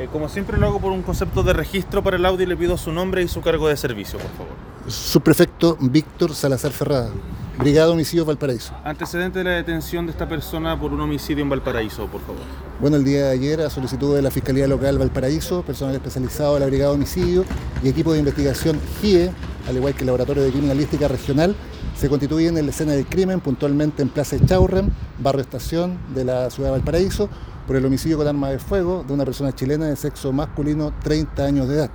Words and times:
Eh, 0.00 0.08
como 0.10 0.30
siempre 0.30 0.56
lo 0.56 0.66
hago 0.66 0.80
por 0.80 0.92
un 0.92 1.02
concepto 1.02 1.42
de 1.42 1.52
registro 1.52 2.02
para 2.02 2.16
el 2.16 2.24
audio, 2.24 2.46
le 2.46 2.56
pido 2.56 2.78
su 2.78 2.90
nombre 2.90 3.22
y 3.22 3.28
su 3.28 3.42
cargo 3.42 3.68
de 3.68 3.76
servicio, 3.76 4.18
por 4.18 4.30
favor. 4.30 4.52
Subprefecto 4.86 5.76
Víctor 5.78 6.34
Salazar 6.34 6.70
Ferrada, 6.70 7.10
Brigada 7.58 7.90
Homicidio 7.90 8.24
Valparaíso. 8.24 8.72
Antecedente 8.82 9.40
de 9.40 9.44
la 9.44 9.50
detención 9.50 10.06
de 10.06 10.12
esta 10.12 10.26
persona 10.26 10.80
por 10.80 10.94
un 10.94 11.02
homicidio 11.02 11.42
en 11.42 11.50
Valparaíso, 11.50 12.06
por 12.06 12.22
favor. 12.22 12.40
Bueno, 12.80 12.96
el 12.96 13.04
día 13.04 13.26
de 13.26 13.32
ayer, 13.32 13.60
a 13.60 13.68
solicitud 13.68 14.16
de 14.16 14.22
la 14.22 14.30
Fiscalía 14.30 14.66
Local 14.66 14.96
Valparaíso, 14.96 15.62
personal 15.64 15.94
especializado 15.94 16.54
de 16.54 16.60
la 16.60 16.66
Brigada 16.66 16.92
Homicidio 16.92 17.44
y 17.82 17.90
equipo 17.90 18.14
de 18.14 18.20
investigación 18.20 18.80
GIE, 19.02 19.30
al 19.68 19.76
igual 19.76 19.92
que 19.92 20.00
el 20.00 20.06
Laboratorio 20.06 20.42
de 20.44 20.50
Criminalística 20.50 21.08
Regional, 21.08 21.54
se 21.94 22.08
constituyen 22.08 22.56
en 22.56 22.64
la 22.64 22.70
escena 22.70 22.92
del 22.92 23.04
crimen, 23.04 23.40
puntualmente 23.40 24.00
en 24.00 24.08
Plaza 24.08 24.38
Chaurrem, 24.46 24.88
barrio 25.18 25.42
Estación 25.42 25.98
de 26.14 26.24
la 26.24 26.48
ciudad 26.48 26.70
de 26.70 26.78
Valparaíso, 26.78 27.28
por 27.70 27.76
el 27.76 27.86
homicidio 27.86 28.18
con 28.18 28.26
arma 28.26 28.48
de 28.48 28.58
fuego 28.58 29.04
de 29.06 29.12
una 29.12 29.24
persona 29.24 29.54
chilena 29.54 29.86
de 29.86 29.94
sexo 29.94 30.32
masculino, 30.32 30.92
30 31.04 31.44
años 31.44 31.68
de 31.68 31.76
edad. 31.76 31.90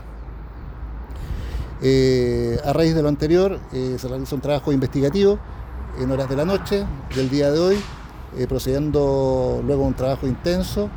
Eh, 1.82 2.58
a 2.64 2.72
raíz 2.72 2.96
de 2.96 3.02
lo 3.02 3.10
anterior, 3.10 3.60
eh, 3.74 3.98
se 4.00 4.08
realiza 4.08 4.36
un 4.36 4.40
trabajo 4.40 4.72
investigativo 4.72 5.38
en 6.00 6.10
horas 6.10 6.30
de 6.30 6.38
la 6.38 6.46
noche 6.46 6.86
del 7.14 7.30
día 7.30 7.52
de 7.52 7.60
hoy, 7.60 7.78
eh, 8.38 8.48
procediendo 8.48 9.62
luego 9.68 9.84
a 9.84 9.88
un 9.88 9.94
trabajo 9.96 10.26
intenso 10.28 10.90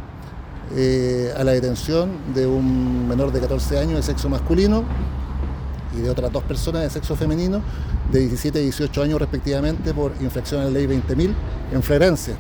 a 0.71 1.43
la 1.43 1.51
detención 1.51 2.33
de 2.33 2.47
un 2.47 3.09
menor 3.09 3.33
de 3.33 3.41
14 3.41 3.81
años 3.81 3.97
de 3.97 4.03
sexo 4.05 4.29
masculino 4.29 4.85
y 5.99 6.03
de 6.03 6.11
otras 6.11 6.31
dos 6.31 6.45
personas 6.45 6.83
de 6.83 6.91
sexo 6.91 7.17
femenino 7.17 7.63
de 8.13 8.21
17 8.21 8.61
y 8.61 8.63
18 8.67 9.03
años 9.03 9.19
respectivamente 9.19 9.93
por 9.93 10.13
infracción 10.21 10.61
a 10.61 10.67
la 10.67 10.71
ley 10.71 10.87
20.000 10.87 11.35
en 11.73 11.83
flagrancia. 11.83 12.37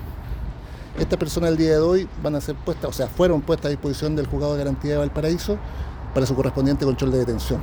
Estas 0.99 1.17
personas 1.17 1.51
el 1.51 1.57
día 1.57 1.71
de 1.71 1.79
hoy 1.79 2.09
van 2.25 2.35
a 2.35 2.41
ser 2.41 2.57
puestas, 2.57 2.91
o 2.91 2.93
sea, 2.93 3.07
fueron 3.07 3.41
puestas 3.41 3.67
a 3.67 3.69
disposición 3.69 4.17
del 4.17 4.27
juzgado 4.27 4.55
de 4.55 4.59
garantía 4.59 4.93
de 4.93 4.97
Valparaíso 4.99 5.57
para 6.13 6.27
su 6.27 6.35
correspondiente 6.35 6.85
control 6.85 7.13
de 7.13 7.19
detención. 7.19 7.61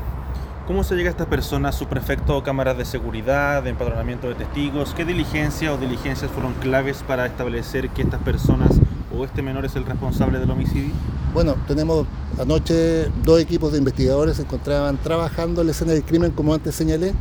¿Cómo 0.67 0.85
se 0.85 0.95
llega 0.95 1.09
a 1.09 1.11
estas 1.11 1.27
personas, 1.27 1.75
su 1.75 1.85
prefecto, 1.85 2.41
cámaras 2.43 2.77
de 2.77 2.85
seguridad, 2.85 3.61
de 3.61 3.71
empadronamiento 3.71 4.29
de 4.29 4.35
testigos? 4.35 4.93
¿Qué 4.95 5.03
diligencia 5.03 5.73
o 5.73 5.77
diligencias 5.77 6.31
fueron 6.31 6.53
claves 6.53 7.03
para 7.05 7.25
establecer 7.25 7.89
que 7.89 8.03
estas 8.03 8.21
personas 8.21 8.71
o 9.15 9.25
este 9.25 9.41
menor 9.41 9.65
es 9.65 9.75
el 9.75 9.85
responsable 9.85 10.39
del 10.39 10.49
homicidio? 10.49 10.93
Bueno, 11.33 11.55
tenemos 11.67 12.07
anoche 12.39 13.09
dos 13.25 13.41
equipos 13.41 13.73
de 13.73 13.79
investigadores 13.79 14.37
se 14.37 14.43
encontraban 14.43 14.97
trabajando 14.97 15.59
en 15.59 15.67
la 15.67 15.71
escena 15.71 15.91
del 15.91 16.03
crimen, 16.03 16.31
como 16.31 16.53
antes 16.53 16.73
señalé. 16.73 17.13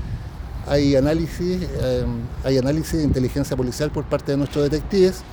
Hay 0.69 0.95
análisis, 0.95 1.61
eh, 1.61 2.07
hay 2.45 2.57
análisis 2.57 2.99
de 2.99 3.03
inteligencia 3.03 3.57
policial 3.57 3.91
por 3.91 4.05
parte 4.05 4.31
de 4.31 4.39
nuestros 4.39 4.71
detectives 4.71 5.25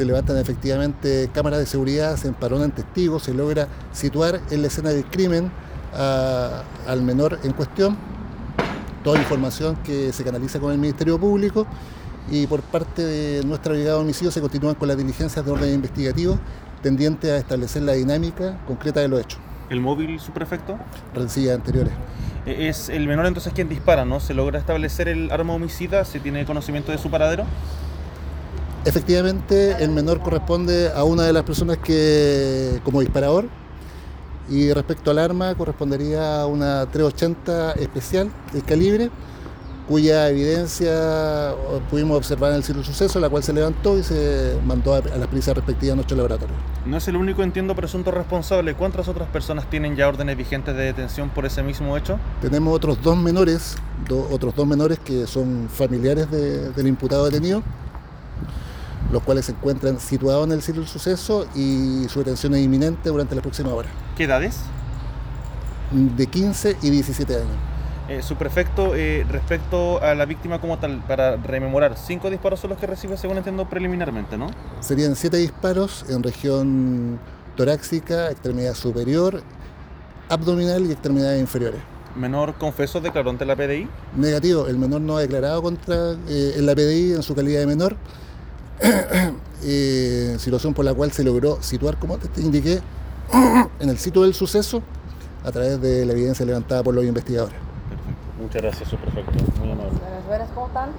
se 0.00 0.06
levantan 0.06 0.38
efectivamente 0.38 1.28
cámaras 1.34 1.58
de 1.58 1.66
seguridad, 1.66 2.16
se 2.16 2.28
emparonan 2.28 2.70
testigos, 2.70 3.24
se 3.24 3.34
logra 3.34 3.68
situar 3.92 4.40
en 4.50 4.62
la 4.62 4.68
escena 4.68 4.88
del 4.88 5.04
crimen 5.04 5.52
al 5.92 7.02
menor 7.02 7.38
en 7.44 7.52
cuestión, 7.52 7.98
toda 9.04 9.18
información 9.18 9.76
que 9.84 10.10
se 10.14 10.24
canaliza 10.24 10.58
con 10.58 10.72
el 10.72 10.78
Ministerio 10.78 11.20
Público 11.20 11.66
y 12.30 12.46
por 12.46 12.62
parte 12.62 13.04
de 13.04 13.44
nuestra 13.44 13.74
brigada 13.74 13.96
de 13.96 14.00
homicidios 14.00 14.32
se 14.32 14.40
continúan 14.40 14.74
con 14.74 14.88
las 14.88 14.96
diligencias 14.96 15.44
de 15.44 15.50
orden 15.50 15.74
investigativo 15.74 16.38
tendientes 16.82 17.30
a 17.30 17.36
establecer 17.36 17.82
la 17.82 17.92
dinámica 17.92 18.58
concreta 18.66 19.00
de 19.00 19.08
los 19.08 19.20
hechos. 19.20 19.38
¿El 19.68 19.82
móvil, 19.82 20.18
su 20.18 20.32
prefecto? 20.32 20.78
Rencillas 21.14 21.56
anteriores. 21.56 21.92
E-, 22.46 22.68
es 22.68 22.88
el 22.88 23.06
menor 23.06 23.26
entonces 23.26 23.52
quien 23.52 23.68
dispara, 23.68 24.06
¿no? 24.06 24.18
¿Se 24.18 24.32
logra 24.32 24.58
establecer 24.58 25.08
el 25.08 25.30
arma 25.30 25.52
homicida? 25.52 26.06
¿Se 26.06 26.20
tiene 26.20 26.46
conocimiento 26.46 26.90
de 26.90 26.96
su 26.96 27.10
paradero? 27.10 27.44
Efectivamente, 28.84 29.76
el 29.80 29.90
menor 29.90 30.20
corresponde 30.20 30.90
a 30.94 31.04
una 31.04 31.24
de 31.24 31.34
las 31.34 31.42
personas 31.42 31.76
que, 31.78 32.80
como 32.82 33.00
disparador, 33.00 33.44
y 34.48 34.72
respecto 34.72 35.10
al 35.10 35.18
arma, 35.18 35.54
correspondería 35.54 36.40
a 36.40 36.46
una 36.46 36.86
380 36.86 37.72
especial 37.72 38.30
de 38.52 38.62
calibre, 38.62 39.10
cuya 39.86 40.28
evidencia 40.28 41.54
pudimos 41.90 42.16
observar 42.16 42.52
en 42.52 42.56
el 42.56 42.64
sitio 42.64 42.82
suceso, 42.82 43.20
la 43.20 43.28
cual 43.28 43.42
se 43.42 43.52
levantó 43.52 43.98
y 43.98 44.02
se 44.02 44.56
mandó 44.64 44.94
a 44.94 45.00
las 45.00 45.28
prisas 45.28 45.56
respectivas 45.56 45.92
a 45.92 45.96
nuestro 45.96 46.16
laboratorio. 46.16 46.54
No 46.86 46.96
es 46.96 47.06
el 47.08 47.16
único, 47.16 47.42
entiendo, 47.42 47.74
presunto 47.74 48.10
responsable. 48.10 48.74
¿Cuántas 48.74 49.08
otras 49.08 49.28
personas 49.28 49.68
tienen 49.68 49.94
ya 49.94 50.08
órdenes 50.08 50.36
vigentes 50.38 50.74
de 50.74 50.84
detención 50.84 51.28
por 51.28 51.44
ese 51.44 51.62
mismo 51.62 51.96
hecho? 51.98 52.18
Tenemos 52.40 52.74
otros 52.74 53.02
dos 53.02 53.16
menores, 53.16 53.76
otros 54.30 54.54
dos 54.54 54.66
menores 54.66 54.98
que 55.00 55.26
son 55.26 55.68
familiares 55.68 56.30
del 56.30 56.86
imputado 56.86 57.26
detenido 57.26 57.62
los 59.12 59.22
cuales 59.22 59.46
se 59.46 59.52
encuentran 59.52 59.98
situados 59.98 60.46
en 60.46 60.52
el 60.52 60.62
sitio 60.62 60.82
del 60.82 60.90
suceso 60.90 61.46
y 61.54 62.06
su 62.08 62.20
detención 62.20 62.54
es 62.54 62.62
inminente 62.62 63.08
durante 63.08 63.34
la 63.34 63.42
próxima 63.42 63.74
hora. 63.74 63.88
¿Qué 64.16 64.24
edades? 64.24 64.58
De 65.90 66.26
15 66.26 66.76
y 66.82 66.90
17 66.90 67.34
años. 67.34 67.70
Eh, 68.08 68.22
su 68.22 68.34
prefecto, 68.34 68.96
eh, 68.96 69.24
respecto 69.30 70.02
a 70.02 70.16
la 70.16 70.24
víctima 70.24 70.60
como 70.60 70.78
tal, 70.78 71.00
para 71.06 71.36
rememorar, 71.36 71.96
cinco 71.96 72.28
disparos 72.28 72.58
son 72.58 72.70
los 72.70 72.78
que 72.80 72.88
recibe, 72.88 73.16
según 73.16 73.36
entiendo 73.36 73.68
preliminarmente, 73.68 74.36
¿no? 74.36 74.50
Serían 74.80 75.14
siete 75.14 75.36
disparos 75.36 76.04
en 76.08 76.22
región 76.24 77.20
torácica, 77.56 78.30
extremidad 78.30 78.74
superior, 78.74 79.42
abdominal 80.28 80.86
y 80.86 80.92
extremidades 80.92 81.40
inferiores. 81.40 81.80
¿Menor 82.16 82.54
confeso 82.54 83.00
declaró 83.00 83.30
ante 83.30 83.44
la 83.44 83.54
PDI? 83.54 83.88
Negativo, 84.16 84.66
el 84.66 84.76
menor 84.76 85.00
no 85.02 85.16
ha 85.16 85.20
declarado 85.20 85.62
contra 85.62 86.12
eh, 86.28 86.54
en 86.56 86.66
la 86.66 86.74
PDI 86.74 87.12
en 87.12 87.22
su 87.22 87.36
calidad 87.36 87.60
de 87.60 87.66
menor 87.66 87.96
eh, 89.62 90.36
situación 90.38 90.74
por 90.74 90.84
la 90.84 90.94
cual 90.94 91.12
se 91.12 91.24
logró 91.24 91.62
situar, 91.62 91.98
como 91.98 92.18
te 92.18 92.40
indiqué, 92.40 92.80
en 93.80 93.88
el 93.88 93.98
sitio 93.98 94.22
del 94.22 94.34
suceso 94.34 94.82
a 95.44 95.52
través 95.52 95.80
de 95.80 96.04
la 96.04 96.12
evidencia 96.12 96.44
levantada 96.44 96.82
por 96.82 96.94
los 96.94 97.04
investigadores. 97.04 97.56
Perfecto. 97.88 98.42
Muchas 98.42 98.62
gracias, 98.62 98.88
su 98.88 98.96
prefecto. 98.96 99.32
Muy 99.60 99.72
amable. 99.72 99.98
¿cómo 100.54 100.66
están? 100.68 100.90